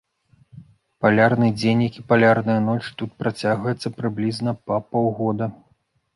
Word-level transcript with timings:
Палярны 1.05 1.47
дзень, 1.59 1.83
як 1.89 1.99
і 1.99 2.05
палярная 2.13 2.57
ноч, 2.69 2.79
тут 3.03 3.09
працягваецца 3.21 3.93
прыблізна 4.01 4.57
па 4.67 4.83
паўгода. 4.91 5.45